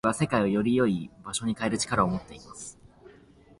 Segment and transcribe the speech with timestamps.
[0.03, 2.75] 親切な行動が、世界をより良い場所に変える力を持っています。